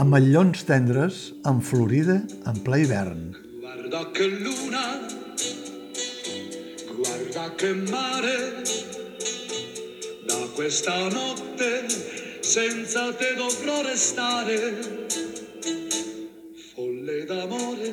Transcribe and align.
Amallons 0.00 0.62
tendres 0.64 1.16
en 1.44 1.58
Florida 1.60 2.14
en 2.48 2.60
ple 2.64 2.78
hivern. 2.80 3.34
Guarda 3.60 3.98
che 4.14 4.28
luna, 4.28 4.84
guarda 6.96 7.42
che 7.60 7.74
mare, 7.74 8.38
da 10.24 10.38
questa 10.54 10.94
notte 11.02 11.84
senza 12.40 13.12
te 13.12 13.34
dovrò 13.36 13.82
restare. 13.82 14.56
Folle 16.72 17.18
d'amore, 17.28 17.92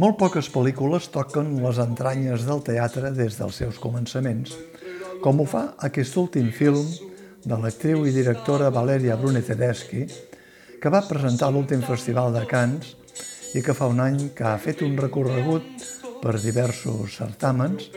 Molt 0.00 0.16
poques 0.16 0.48
pel·lícules 0.48 1.10
toquen 1.12 1.58
les 1.60 1.82
entranyes 1.84 2.48
del 2.48 2.64
teatre 2.64 3.12
des 3.12 3.36
dels 3.36 3.60
seus 3.60 3.76
començaments, 3.76 4.56
com 5.20 5.44
ho 5.44 5.44
fa 5.44 5.74
aquest 5.90 6.16
últim 6.16 6.48
film 6.56 6.88
de 7.44 7.60
l'actriu 7.60 8.08
i 8.08 8.16
directora 8.16 8.72
Valeria 8.72 9.20
Brune 9.20 9.44
Tedeschi, 9.44 10.06
que 10.78 10.90
va 10.94 11.02
presentar 11.02 11.50
l'últim 11.50 11.80
Festival 11.82 12.30
de 12.34 12.44
Cannes 12.46 12.94
i 13.58 13.62
que 13.64 13.74
fa 13.74 13.88
un 13.90 13.98
any 14.02 14.28
que 14.36 14.44
ha 14.46 14.58
fet 14.62 14.82
un 14.86 14.94
recorregut 14.98 15.66
per 16.22 16.36
diversos 16.38 17.16
certàmens, 17.18 17.88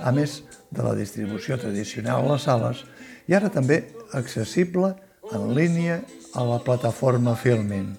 a 0.00 0.12
més 0.12 0.42
de 0.70 0.84
la 0.84 0.94
distribució 0.98 1.56
tradicional 1.60 2.26
a 2.26 2.34
les 2.34 2.44
sales, 2.44 2.82
i 3.28 3.36
ara 3.36 3.48
també 3.52 3.80
accessible 4.16 4.92
en 5.32 5.48
línia 5.56 6.02
a 6.34 6.44
la 6.44 6.58
plataforma 6.64 7.36
Filmin. 7.36 7.94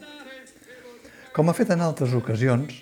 Com 1.33 1.49
ha 1.49 1.57
fet 1.57 1.73
en 1.73 1.81
altres 1.85 2.13
ocasions, 2.17 2.73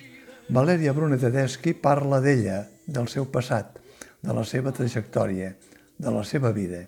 Valeria 0.48 0.94
Brune 0.96 1.18
Tedeschi 1.20 1.74
parla 1.76 2.20
d'ella, 2.24 2.62
del 2.86 3.08
seu 3.08 3.28
passat, 3.28 3.76
de 4.24 4.34
la 4.34 4.44
seva 4.48 4.72
trajectòria, 4.72 5.52
de 5.98 6.12
la 6.12 6.24
seva 6.24 6.52
vida, 6.56 6.86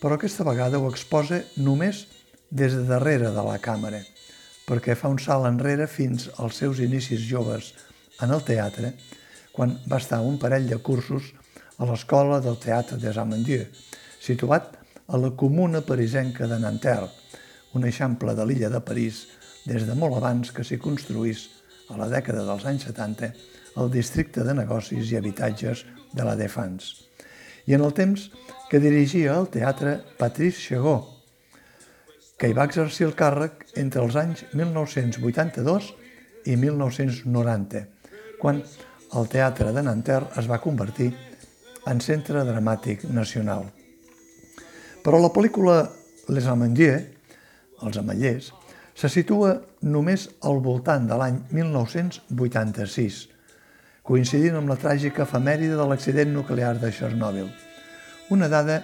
però 0.00 0.16
aquesta 0.16 0.44
vegada 0.44 0.80
ho 0.80 0.88
exposa 0.90 1.42
només 1.56 2.06
des 2.50 2.74
de 2.74 2.84
darrere 2.86 3.32
de 3.34 3.42
la 3.42 3.58
càmera, 3.62 4.00
perquè 4.66 4.96
fa 4.98 5.10
un 5.12 5.18
salt 5.22 5.46
enrere 5.48 5.86
fins 5.86 6.28
als 6.38 6.60
seus 6.62 6.80
inicis 6.82 7.22
joves 7.26 7.72
en 8.22 8.32
el 8.34 8.42
teatre, 8.46 8.94
quan 9.52 9.76
va 9.88 10.00
estar 10.02 10.20
un 10.20 10.38
parell 10.38 10.68
de 10.68 10.78
cursos 10.78 11.32
a 11.78 11.86
l'Escola 11.88 12.40
del 12.44 12.58
Teatre 12.60 12.98
des 13.00 13.16
Amandieu, 13.18 13.64
situat 14.20 14.76
a 15.06 15.18
la 15.20 15.30
comuna 15.38 15.82
parisenca 15.86 16.48
de 16.50 16.58
Nanterre, 16.60 17.08
un 17.74 17.84
eixample 17.84 18.34
de 18.34 18.44
l'illa 18.46 18.70
de 18.72 18.80
París 18.80 19.26
des 19.66 19.86
de 19.86 19.94
molt 19.94 20.16
abans 20.18 20.52
que 20.52 20.64
s'hi 20.64 20.78
construís 20.80 21.48
a 21.90 21.98
la 22.00 22.08
dècada 22.10 22.44
dels 22.46 22.64
anys 22.66 22.88
70 22.88 23.32
el 23.76 23.90
districte 23.92 24.44
de 24.44 24.54
negocis 24.56 25.10
i 25.10 25.18
habitatges 25.18 25.84
de 26.12 26.24
la 26.24 26.36
Défense. 26.36 27.04
I 27.66 27.74
en 27.76 27.84
el 27.84 27.92
temps 27.92 28.30
que 28.70 28.80
dirigia 28.80 29.36
el 29.36 29.50
teatre 29.52 29.98
Patrice 30.18 30.62
Chegó, 30.62 31.15
que 32.36 32.50
hi 32.50 32.56
va 32.56 32.66
exercir 32.68 33.06
el 33.06 33.14
càrrec 33.16 33.64
entre 33.80 34.02
els 34.04 34.16
anys 34.20 34.44
1982 34.52 35.92
i 36.46 36.56
1990, 36.60 37.82
quan 38.40 38.60
el 39.16 39.28
Teatre 39.32 39.72
de 39.72 39.84
Nanterre 39.86 40.28
es 40.40 40.48
va 40.50 40.60
convertir 40.60 41.12
en 41.88 42.02
centre 42.04 42.42
dramàtic 42.44 43.06
nacional. 43.08 43.64
Però 45.04 45.20
la 45.22 45.32
pel·lícula 45.32 45.84
Les 46.28 46.46
Amandiers, 46.50 47.06
Els 47.86 47.96
Amallers, 48.00 48.50
se 48.96 49.08
situa 49.12 49.52
només 49.84 50.26
al 50.48 50.60
voltant 50.64 51.06
de 51.08 51.16
l'any 51.20 51.38
1986, 51.52 53.18
coincidint 54.06 54.56
amb 54.58 54.72
la 54.72 54.78
tràgica 54.80 55.24
efemèride 55.24 55.76
de 55.76 55.86
l'accident 55.88 56.32
nuclear 56.32 56.74
de 56.80 56.90
Chernobyl. 56.92 57.48
Una 58.34 58.48
dada 58.48 58.80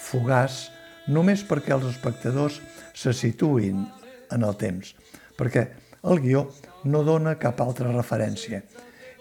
fugaç 0.00 0.66
només 1.08 1.44
perquè 1.48 1.74
els 1.76 1.86
espectadors 1.88 2.60
se 2.94 3.14
situïn 3.16 3.84
en 4.30 4.44
el 4.46 4.56
temps, 4.60 4.94
perquè 5.38 5.66
el 6.10 6.20
guió 6.20 6.46
no 6.84 7.02
dona 7.04 7.36
cap 7.40 7.60
altra 7.60 7.92
referència. 7.92 8.62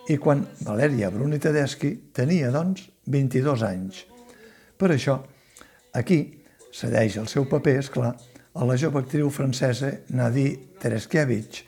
I 0.09 0.17
quan 0.17 0.45
Valeria 0.65 1.11
Bruni 1.13 1.39
Tedeschi 1.39 1.91
tenia, 2.15 2.49
doncs, 2.51 2.87
22 3.05 3.63
anys. 3.67 4.03
Per 4.79 4.89
això, 4.93 5.19
aquí 5.93 6.19
cedeix 6.73 7.17
el 7.21 7.27
seu 7.29 7.45
paper, 7.49 7.75
és 7.81 7.89
clar, 7.93 8.13
a 8.53 8.65
la 8.65 8.77
jove 8.79 9.03
actriu 9.03 9.29
francesa 9.29 9.91
Nadie 10.15 10.57
Tereskevich, 10.81 11.63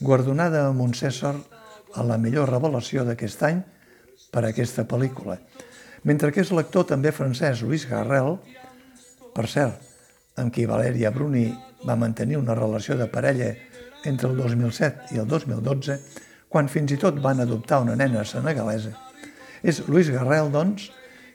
guardonada 0.00 0.66
amb 0.68 0.82
un 0.84 0.92
César 0.94 1.34
a 1.96 2.04
la 2.04 2.18
millor 2.20 2.50
revelació 2.52 3.06
d'aquest 3.06 3.42
any 3.48 3.62
per 4.32 4.44
a 4.44 4.50
aquesta 4.50 4.84
pel·lícula. 4.88 5.38
Mentre 6.04 6.30
que 6.32 6.42
és 6.44 6.52
l'actor 6.52 6.84
també 6.90 7.12
francès 7.14 7.62
Louis 7.64 7.86
Garrel, 7.88 8.36
per 9.36 9.46
cert, 9.52 9.82
amb 10.40 10.52
qui 10.52 10.64
Valeria 10.68 11.12
Bruni 11.12 11.50
va 11.84 11.96
mantenir 12.00 12.38
una 12.40 12.56
relació 12.56 12.96
de 12.96 13.08
parella 13.12 13.50
entre 14.08 14.30
el 14.30 14.36
2007 14.40 15.12
i 15.14 15.20
el 15.20 15.28
2012, 15.28 15.98
quan 16.48 16.70
fins 16.72 16.94
i 16.94 17.00
tot 17.00 17.18
van 17.20 17.42
adoptar 17.44 17.82
una 17.84 17.96
nena 17.98 18.24
senegalesa. 18.24 18.94
És 19.60 19.82
Louis 19.88 20.08
Garrel, 20.14 20.48
doncs, 20.54 20.90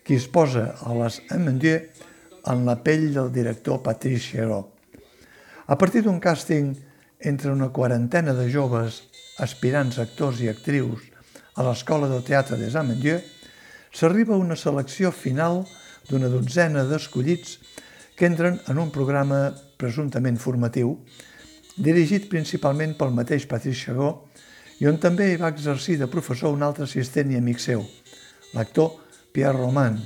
qui 0.05 0.17
es 0.17 0.27
posa 0.31 0.71
a 0.81 0.95
les 0.97 1.19
Amandieu 1.33 1.81
en 2.49 2.63
la 2.65 2.77
pell 2.81 3.11
del 3.13 3.29
director 3.33 3.81
Patrice 3.85 4.31
Chéreau. 4.31 4.65
A 5.67 5.77
partir 5.77 6.01
d'un 6.05 6.17
càsting 6.19 6.73
entre 7.21 7.51
una 7.53 7.69
quarantena 7.69 8.33
de 8.33 8.47
joves 8.49 9.03
aspirants 9.39 9.99
actors 10.01 10.41
i 10.41 10.49
actrius 10.49 11.05
a 11.55 11.65
l'Escola 11.67 12.09
del 12.09 12.25
Teatre 12.25 12.57
des 12.57 12.75
Amandieu, 12.75 13.19
s'arriba 13.93 14.33
a 14.33 14.41
una 14.41 14.57
selecció 14.57 15.11
final 15.13 15.61
d'una 16.09 16.31
dotzena 16.31 16.85
d'escollits 16.89 17.59
que 18.21 18.27
entren 18.27 18.59
en 18.69 18.77
un 18.77 18.91
programa 18.93 19.47
presumptament 19.81 20.35
formatiu, 20.37 20.91
dirigit 21.81 22.27
principalment 22.29 22.91
pel 22.99 23.15
mateix 23.17 23.47
Patrice 23.49 23.87
Chagó, 23.87 24.09
i 24.77 24.85
on 24.85 24.99
també 25.01 25.31
hi 25.31 25.39
va 25.41 25.49
exercir 25.49 25.95
de 25.97 26.05
professor 26.05 26.53
un 26.53 26.61
altre 26.61 26.85
assistent 26.85 27.33
i 27.33 27.39
amic 27.39 27.57
seu, 27.65 27.81
l'actor 28.53 28.93
Pierre 29.33 29.57
Romans, 29.57 30.05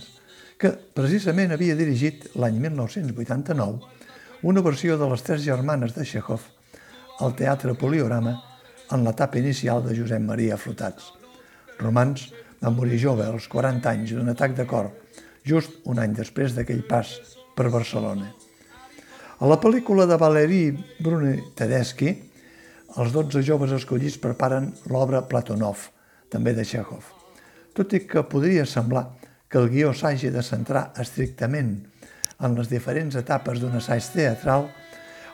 que 0.56 0.72
precisament 0.96 1.52
havia 1.52 1.76
dirigit 1.76 2.31
l'any 2.40 2.64
1989 2.64 4.47
una 4.47 4.64
versió 4.64 4.96
de 4.96 5.12
les 5.12 5.28
Tres 5.28 5.44
germanes 5.44 6.00
de 6.00 6.08
Chekhov 6.08 6.47
al 7.20 7.36
Teatre 7.36 7.76
Poliorama 7.76 8.38
en 8.96 9.03
l'etapa 9.03 9.44
inicial 9.44 9.84
de 9.84 9.92
Josep 10.00 10.24
Maria 10.24 10.56
Flotats. 10.56 11.12
Romans 11.84 12.30
va 12.64 12.72
morir 12.72 12.96
jove 12.96 13.28
als 13.28 13.52
40 13.52 13.92
anys 13.97 14.16
d'un 14.16 14.32
atac 14.32 14.56
de 14.56 14.64
cor, 14.64 14.94
just 15.44 15.84
un 15.84 16.00
any 16.00 16.16
després 16.16 16.56
d'aquell 16.56 16.88
pas 16.88 17.20
per 17.56 17.72
Barcelona. 17.74 18.30
A 19.40 19.48
la 19.50 19.58
pel·lícula 19.60 20.06
de 20.08 20.18
Valérie 20.20 20.76
Brune 21.04 21.38
Tedeschi, 21.56 22.12
els 22.96 23.12
12 23.12 23.42
joves 23.44 23.74
escollits 23.76 24.20
preparen 24.22 24.70
l'obra 24.92 25.26
Platonov, 25.28 25.90
també 26.32 26.54
de 26.56 26.64
Chekhov. 26.64 27.10
Tot 27.76 27.92
i 27.96 28.06
que 28.08 28.24
podria 28.32 28.64
semblar 28.68 29.10
que 29.52 29.60
el 29.60 29.70
guió 29.72 29.92
s'hagi 29.94 30.32
de 30.32 30.44
centrar 30.44 30.94
estrictament 31.00 31.74
en 32.44 32.56
les 32.56 32.72
diferents 32.72 33.16
etapes 33.20 33.60
d'un 33.60 33.76
assaig 33.80 34.08
teatral, 34.14 34.70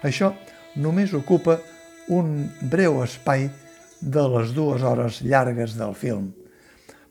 això 0.01 0.31
només 0.81 1.13
ocupa 1.17 1.59
un 2.09 2.49
breu 2.71 3.03
espai 3.03 3.47
de 4.01 4.23
les 4.33 4.53
dues 4.57 4.81
hores 4.81 5.21
llargues 5.21 5.77
del 5.77 5.93
film, 5.93 6.31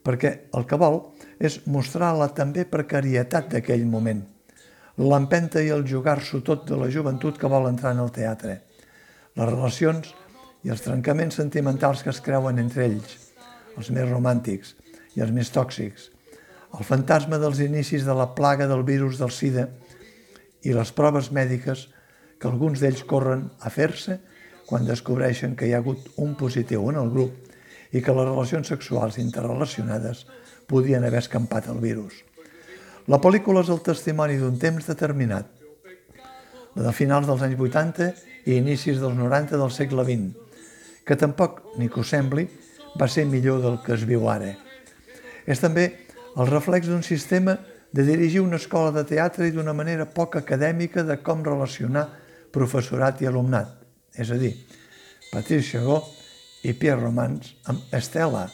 perquè 0.03 0.51
el 0.59 0.67
que 0.67 0.79
vol 0.79 1.01
és 1.39 1.61
mostrar 1.71 2.11
la 2.19 2.29
també 2.35 2.67
precarietat 2.67 3.51
d'aquell 3.55 3.87
moment, 3.87 4.25
l'empenta 4.99 5.63
i 5.63 5.71
el 5.71 5.87
jugar-s'ho 5.87 6.41
tot 6.47 6.67
de 6.69 6.79
la 6.81 6.91
joventut 6.91 7.39
que 7.39 7.49
vol 7.49 7.69
entrar 7.69 7.93
en 7.95 8.03
el 8.03 8.11
teatre, 8.15 8.57
les 9.37 9.49
relacions 9.49 10.15
i 10.65 10.73
els 10.73 10.83
trencaments 10.85 11.39
sentimentals 11.41 12.03
que 12.03 12.11
es 12.11 12.21
creuen 12.21 12.59
entre 12.59 12.87
ells, 12.89 13.17
els 13.77 13.91
més 13.95 14.09
romàntics 14.09 14.75
i 15.17 15.23
els 15.25 15.33
més 15.33 15.51
tòxics, 15.55 16.11
el 16.79 16.87
fantasma 16.87 17.39
dels 17.43 17.61
inicis 17.65 18.05
de 18.07 18.15
la 18.15 18.31
plaga 18.35 18.69
del 18.71 18.85
virus 18.87 19.19
del 19.19 19.33
SIDA 19.35 19.67
i 20.63 20.75
les 20.77 20.93
proves 20.93 21.31
mèdiques 21.35 21.89
que 22.41 22.49
alguns 22.49 22.81
d'ells 22.81 23.03
corren 23.09 23.49
a 23.61 23.73
fer-se 23.73 24.19
quan 24.69 24.87
descobreixen 24.87 25.57
que 25.59 25.67
hi 25.67 25.75
ha 25.75 25.81
hagut 25.83 26.07
un 26.23 26.37
positiu 26.39 26.87
en 26.93 27.01
el 27.01 27.11
grup 27.11 27.51
i 27.91 28.03
que 28.05 28.15
les 28.15 28.29
relacions 28.29 28.71
sexuals 28.71 29.19
interrelacionades 29.19 30.27
podien 30.71 31.05
haver 31.05 31.25
escampat 31.25 31.67
el 31.73 31.81
virus. 31.83 32.21
La 33.09 33.21
pel·lícula 33.23 33.63
és 33.65 33.71
el 33.73 33.81
testimoni 33.85 34.37
d'un 34.37 34.59
temps 34.61 34.85
determinat, 34.87 35.49
la 36.77 36.85
de 36.85 36.93
finals 36.93 37.27
dels 37.27 37.43
anys 37.47 37.61
80 37.61 38.11
i 38.47 38.59
inicis 38.59 39.01
dels 39.01 39.17
90 39.17 39.57
del 39.57 39.73
segle 39.73 40.05
XX, 40.05 40.35
que 41.07 41.17
tampoc, 41.17 41.63
ni 41.81 41.89
que 41.89 42.01
ho 42.03 42.05
sembli, 42.05 42.45
va 43.01 43.09
ser 43.09 43.25
millor 43.27 43.63
del 43.65 43.81
que 43.85 43.95
es 43.97 44.05
viu 44.07 44.29
ara. 44.29 44.53
És 45.47 45.63
també 45.63 45.87
el 46.37 46.47
reflex 46.51 46.91
d'un 46.91 47.03
sistema 47.03 47.57
de 47.91 48.05
dirigir 48.07 48.43
una 48.45 48.61
escola 48.61 48.93
de 48.95 49.05
teatre 49.09 49.49
i 49.49 49.55
d'una 49.55 49.75
manera 49.75 50.07
poc 50.07 50.37
acadèmica 50.39 51.03
de 51.03 51.19
com 51.25 51.43
relacionar 51.45 52.07
professorat 52.53 53.23
i 53.23 53.27
alumnat. 53.31 53.73
És 54.15 54.31
a 54.31 54.39
dir, 54.39 54.53
Patrice 55.33 55.73
Chagó 55.73 56.03
i 56.67 56.75
Pierre 56.75 57.01
Romans 57.01 57.55
amb 57.71 57.95
Estela, 57.97 58.47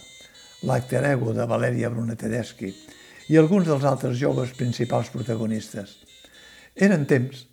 l'acte 0.65 1.03
ego 1.05 1.35
de 1.37 1.45
Valeria 1.49 1.91
Bruna 1.91 2.17
Tedeschi, 2.17 2.73
i 3.29 3.39
alguns 3.39 3.67
dels 3.67 3.85
altres 3.85 4.19
joves 4.21 4.53
principals 4.57 5.11
protagonistes. 5.11 5.97
Eren 6.77 7.07
temps 7.11 7.47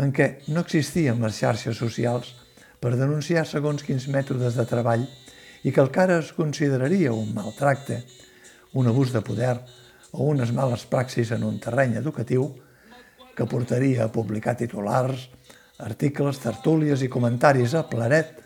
en 0.00 0.12
què 0.14 0.28
no 0.48 0.64
existien 0.64 1.20
les 1.22 1.36
xarxes 1.38 1.78
socials 1.78 2.32
per 2.80 2.96
denunciar 2.96 3.44
segons 3.48 3.84
quins 3.84 4.08
mètodes 4.12 4.56
de 4.58 4.66
treball 4.68 5.04
i 5.64 5.72
que 5.72 5.80
el 5.80 5.90
cara 5.92 6.18
es 6.20 6.32
consideraria 6.36 7.12
un 7.12 7.32
maltracte, 7.36 8.02
un 8.74 8.88
abús 8.90 9.12
de 9.12 9.22
poder 9.24 9.56
o 10.12 10.28
unes 10.30 10.52
males 10.52 10.84
praxis 10.86 11.32
en 11.34 11.44
un 11.44 11.58
terreny 11.60 11.96
educatiu 12.00 12.48
que 13.34 13.46
portaria 13.50 14.04
a 14.04 14.12
publicar 14.12 14.56
titulars, 14.56 15.28
articles, 15.82 16.38
tertúlies 16.38 17.02
i 17.02 17.10
comentaris 17.10 17.74
a 17.74 17.84
plaret, 17.90 18.36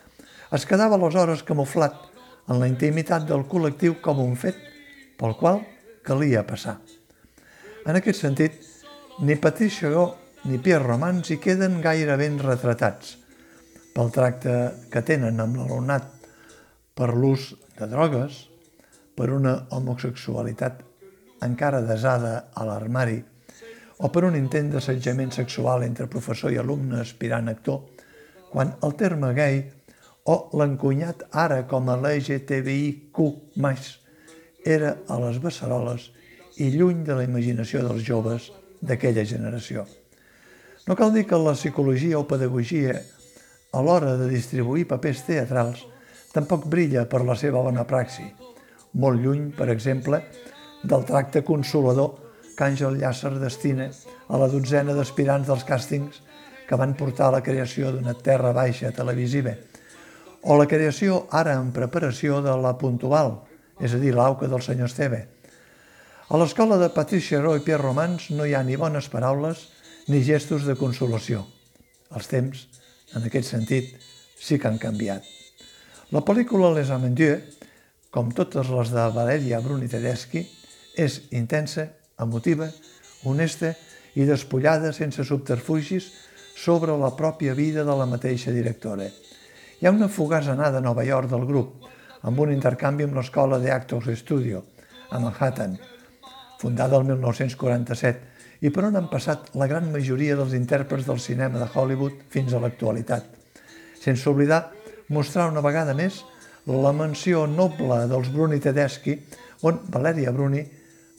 es 0.51 0.65
quedava 0.65 0.97
aleshores 0.97 1.43
camuflat 1.45 2.07
en 2.49 2.57
la 2.57 2.69
intimitat 2.69 3.27
del 3.29 3.45
col·lectiu 3.49 3.99
com 4.01 4.21
un 4.23 4.33
fet 4.39 4.57
pel 5.19 5.35
qual 5.37 5.61
calia 6.09 6.41
passar. 6.47 6.79
En 7.85 7.97
aquest 7.97 8.23
sentit, 8.25 8.57
ni 9.21 9.35
Patricia 9.37 9.91
Go 9.93 10.05
ni 10.49 10.57
Pierre 10.63 10.87
Romans 10.87 11.29
hi 11.29 11.37
queden 11.43 11.81
gaire 11.83 12.15
ben 12.17 12.39
retratats 12.41 13.17
pel 13.93 14.09
tracte 14.15 14.53
que 14.89 15.03
tenen 15.05 15.41
amb 15.43 15.59
l'alumnat 15.59 16.07
per 16.95 17.11
l'ús 17.13 17.51
de 17.77 17.87
drogues, 17.91 18.45
per 19.15 19.29
una 19.35 19.67
homosexualitat 19.75 20.81
encara 21.43 21.81
desada 21.83 22.33
a 22.55 22.65
l'armari 22.67 23.19
o 23.99 24.09
per 24.09 24.23
un 24.23 24.37
intent 24.39 24.71
d'assetjament 24.73 25.33
sexual 25.35 25.83
entre 25.83 26.07
professor 26.07 26.53
i 26.55 26.59
alumne 26.61 27.01
aspirant 27.03 27.51
actor, 27.51 27.83
quan 28.49 28.71
el 28.87 28.95
terme 28.95 29.33
gay 29.35 29.61
o 30.31 30.37
l'encunyat 30.57 31.27
ara 31.35 31.65
com 31.67 31.91
a 31.91 31.97
l'LGTBIQ+, 31.99 33.27
era 34.65 34.97
a 35.07 35.19
les 35.21 35.39
beceroles 35.41 36.09
i 36.59 36.69
lluny 36.73 37.03
de 37.07 37.15
la 37.15 37.25
imaginació 37.27 37.83
dels 37.85 38.03
joves 38.03 38.49
d'aquella 38.81 39.25
generació. 39.25 39.85
No 40.87 40.95
cal 40.95 41.13
dir 41.13 41.25
que 41.29 41.37
la 41.37 41.55
psicologia 41.55 42.19
o 42.19 42.27
pedagogia 42.27 42.95
a 43.71 43.81
l'hora 43.85 44.15
de 44.17 44.29
distribuir 44.31 44.87
papers 44.89 45.21
teatrals 45.27 45.83
tampoc 46.33 46.65
brilla 46.65 47.05
per 47.09 47.21
la 47.25 47.35
seva 47.37 47.61
bona 47.65 47.85
praxi, 47.85 48.25
molt 48.93 49.21
lluny, 49.21 49.51
per 49.53 49.69
exemple, 49.69 50.21
del 50.83 51.05
tracte 51.05 51.43
consolador 51.45 52.15
que 52.55 52.65
Àngel 52.65 52.97
Llàcer 52.99 53.35
destina 53.39 53.89
a 54.27 54.39
la 54.41 54.49
dotzena 54.51 54.95
d'aspirants 54.97 55.47
dels 55.47 55.65
càstings 55.67 56.21
que 56.67 56.77
van 56.77 56.95
portar 56.97 57.29
a 57.29 57.35
la 57.37 57.43
creació 57.45 57.91
d'una 57.91 58.13
terra 58.13 58.51
baixa 58.53 58.91
televisiva, 58.93 59.55
o 60.43 60.55
la 60.57 60.67
creació 60.67 61.25
ara 61.35 61.55
en 61.59 61.71
preparació 61.75 62.41
de 62.45 62.55
la 62.61 62.75
Puntual, 62.77 63.33
és 63.79 63.95
a 63.95 63.99
dir, 64.01 64.13
l'auca 64.15 64.47
del 64.51 64.61
senyor 64.61 64.91
Esteve. 64.91 65.25
A 66.29 66.37
l'escola 66.37 66.77
de 66.77 66.91
Patricia 66.93 67.39
Roy 67.41 67.61
i 67.61 67.65
Pierre 67.65 67.81
Romans 67.81 68.29
no 68.35 68.45
hi 68.45 68.53
ha 68.53 68.61
ni 68.63 68.77
bones 68.77 69.07
paraules 69.09 69.65
ni 70.11 70.21
gestos 70.25 70.67
de 70.67 70.75
consolació. 70.77 71.45
Els 72.13 72.29
temps, 72.29 72.65
en 73.15 73.25
aquest 73.25 73.49
sentit, 73.49 73.95
sí 74.37 74.59
que 74.59 74.69
han 74.69 74.77
canviat. 74.81 75.25
La 76.13 76.21
pel·lícula 76.25 76.71
Les 76.75 76.89
Amendieux, 76.93 77.41
com 78.09 78.31
totes 78.33 78.69
les 78.73 78.93
de 78.93 79.05
Valeria 79.13 79.59
Bruni 79.61 79.89
Tedeschi, 79.89 80.41
és 80.97 81.21
intensa, 81.37 81.85
emotiva, 82.19 82.69
honesta 83.29 83.75
i 84.17 84.25
despullada 84.25 84.91
sense 84.93 85.23
subterfugis 85.25 86.09
sobre 86.59 86.95
la 86.97 87.13
pròpia 87.15 87.53
vida 87.55 87.85
de 87.87 87.95
la 87.95 88.07
mateixa 88.09 88.51
directora. 88.51 89.07
Hi 89.79 89.87
ha 89.87 89.93
una 89.95 90.09
fugaç 90.11 90.49
anada 90.51 90.81
a 90.81 90.83
Nova 90.83 91.05
York 91.07 91.29
del 91.31 91.45
grup, 91.47 91.85
amb 92.21 92.39
un 92.39 92.51
intercanvi 92.51 93.05
amb 93.07 93.15
l'escola 93.19 93.59
de 93.59 93.71
Actors 93.71 94.09
Studio, 94.19 94.63
a 95.09 95.19
Manhattan, 95.19 95.77
fundada 96.59 96.97
el 96.97 97.05
1947, 97.07 98.27
i 98.61 98.71
per 98.75 98.83
on 98.89 98.97
han 98.99 99.07
passat 99.11 99.53
la 99.55 99.69
gran 99.71 99.87
majoria 99.93 100.35
dels 100.35 100.55
intèrprets 100.57 101.07
del 101.07 101.21
cinema 101.23 101.61
de 101.61 101.69
Hollywood 101.73 102.25
fins 102.29 102.53
a 102.53 102.59
l'actualitat. 102.59 103.23
Sense 103.99 104.27
oblidar 104.29 104.65
mostrar 105.15 105.47
una 105.51 105.63
vegada 105.63 105.95
més 105.95 106.23
la 106.67 106.91
menció 106.93 107.45
noble 107.47 108.03
dels 108.11 108.29
Bruni 108.33 108.59
Tedeschi, 108.59 109.15
on 109.63 109.79
Valeria 109.91 110.31
Bruni 110.35 110.61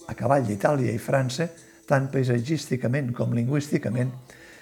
a 0.08 0.14
cavall 0.18 0.44
d'Itàlia 0.46 0.92
i 0.92 1.00
França, 1.00 1.48
tant 1.88 2.10
paisatgísticament 2.12 3.10
com 3.16 3.32
lingüísticament, 3.34 4.12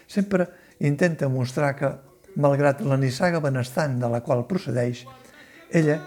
sempre 0.08 0.46
intenta 0.86 1.28
mostrar 1.28 1.74
que, 1.76 1.90
malgrat 2.38 2.80
la 2.86 2.96
nissaga 2.96 3.40
benestant 3.42 3.98
de 3.98 4.08
la 4.12 4.22
qual 4.22 4.44
procedeix, 4.46 5.02
ella 5.74 5.98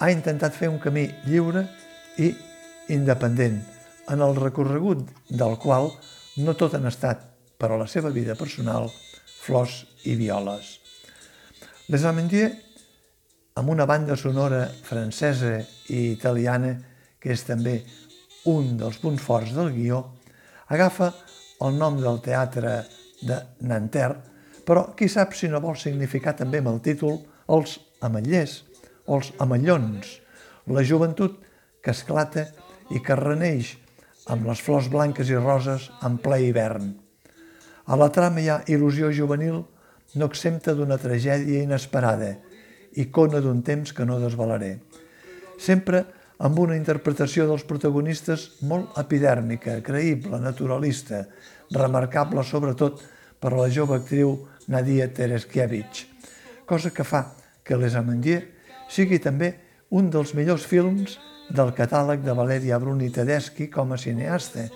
ha 0.00 0.08
intentat 0.08 0.56
fer 0.56 0.70
un 0.72 0.78
camí 0.80 1.04
lliure 1.28 1.66
i 2.18 2.30
independent, 2.94 3.60
en 4.10 4.22
el 4.24 4.34
recorregut 4.38 5.04
del 5.28 5.58
qual 5.60 5.90
no 6.40 6.54
tot 6.56 6.74
han 6.74 6.88
estat, 6.88 7.26
per 7.60 7.68
a 7.68 7.76
la 7.76 7.86
seva 7.86 8.08
vida 8.08 8.34
personal, 8.34 8.88
flors 9.44 9.82
i 10.08 10.14
violes. 10.16 10.78
Les 11.92 12.06
Amendier, 12.08 12.48
amb 13.60 13.68
una 13.68 13.84
banda 13.84 14.16
sonora 14.16 14.62
francesa 14.86 15.58
i 15.92 16.06
italiana, 16.14 16.72
que 17.20 17.34
és 17.34 17.44
també 17.44 17.82
un 18.48 18.78
dels 18.80 18.96
punts 19.02 19.20
forts 19.20 19.52
del 19.52 19.74
guió, 19.76 20.00
agafa 20.72 21.10
el 21.60 21.76
nom 21.76 22.00
del 22.00 22.22
teatre 22.24 22.78
de 23.20 23.36
Nanterre, 23.68 24.16
però 24.64 24.88
qui 24.96 25.10
sap 25.12 25.36
si 25.36 25.50
no 25.52 25.60
vol 25.60 25.76
significar 25.76 26.32
també 26.38 26.64
amb 26.64 26.72
el 26.72 26.80
títol 26.80 27.20
els 27.52 27.76
ametllers 28.00 28.62
o 29.10 29.18
els 29.18 29.32
amellons, 29.42 30.20
la 30.70 30.84
joventut 30.86 31.40
que 31.82 31.90
esclata 31.90 32.46
i 32.94 33.02
que 33.02 33.18
reneix 33.18 33.74
amb 34.30 34.46
les 34.46 34.62
flors 34.62 34.86
blanques 34.92 35.30
i 35.30 35.38
roses 35.38 35.88
en 36.06 36.18
ple 36.22 36.38
hivern. 36.46 36.92
A 37.90 37.98
la 37.98 38.10
trama 38.14 38.42
hi 38.42 38.48
ha 38.52 38.60
il·lusió 38.70 39.10
juvenil 39.10 39.64
no 40.14 40.28
exempta 40.30 40.76
d'una 40.78 40.98
tragèdia 41.02 41.64
inesperada, 41.64 42.36
icona 43.02 43.40
d'un 43.42 43.62
temps 43.66 43.92
que 43.94 44.06
no 44.06 44.20
desvalaré. 44.22 44.76
Sempre 45.58 46.04
amb 46.40 46.58
una 46.62 46.76
interpretació 46.78 47.46
dels 47.48 47.66
protagonistes 47.68 48.46
molt 48.66 48.96
epidèrmica, 49.02 49.80
creïble, 49.86 50.38
naturalista, 50.40 51.24
remarcable 51.74 52.44
sobretot 52.46 53.02
per 53.40 53.52
la 53.56 53.68
jove 53.72 53.98
actriu 53.98 54.36
Nadia 54.70 55.08
Tereskiewicz, 55.12 56.06
cosa 56.66 56.94
que 56.94 57.04
fa 57.04 57.26
que 57.64 57.76
Les 57.76 57.94
Amandier 57.98 58.59
sigui 58.90 59.20
també 59.22 59.54
un 59.96 60.10
dels 60.10 60.34
millors 60.34 60.66
films 60.66 61.16
del 61.50 61.72
catàleg 61.74 62.22
de 62.22 62.34
Valeria 62.36 62.78
Bruni 62.78 63.10
Tedeschi 63.10 63.68
com 63.70 63.92
a 63.92 63.98
cineasta 63.98 64.68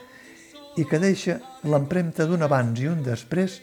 i 0.79 0.87
que 0.91 0.99
deixa 0.99 1.39
l'empremta 1.71 2.27
d'un 2.27 2.43
abans 2.43 2.81
i 2.83 2.91
un 2.91 3.03
després 3.07 3.61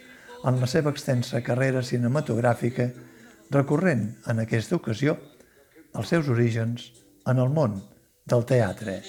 en 0.48 0.60
la 0.62 0.68
seva 0.68 0.94
extensa 0.96 1.44
carrera 1.46 1.84
cinematogràfica, 1.86 2.88
recorrent 3.52 4.08
en 4.32 4.42
aquesta 4.42 4.80
ocasió 4.80 5.18
als 5.94 6.14
seus 6.14 6.32
orígens 6.32 6.92
en 7.28 7.44
el 7.44 7.52
món 7.52 7.82
del 8.26 8.48
teatre. 8.48 9.02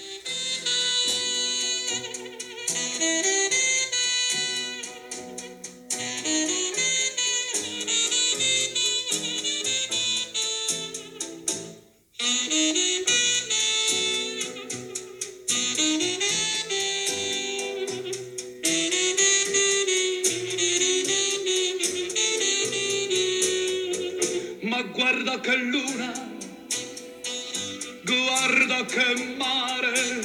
Che 28.93 29.35
mare. 29.37 30.21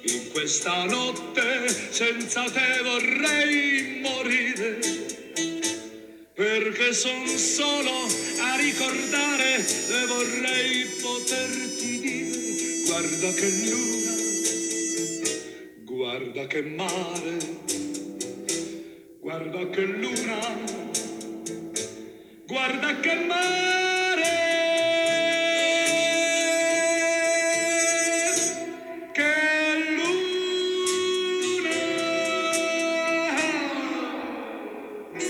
In 0.00 0.30
questa 0.32 0.84
notte 0.84 1.68
senza 1.68 2.44
te 2.44 2.80
vorrei 2.82 4.00
morire. 4.00 4.78
Perché 6.32 6.92
son 6.94 7.26
solo 7.28 8.06
a 8.40 8.56
ricordare 8.56 9.56
e 9.56 10.06
vorrei 10.06 10.86
poterti 11.02 12.00
dire. 12.00 12.82
Guarda 12.86 13.30
che 13.32 13.50
luna, 13.68 14.14
guarda 15.84 16.46
che 16.46 16.62
mare. 16.62 17.36
Guarda 19.20 19.68
che 19.68 19.82
luna. 19.82 20.38
Guarda 22.46 23.00
che 23.00 23.14
mare 23.26 23.93